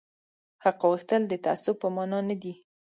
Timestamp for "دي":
2.41-2.53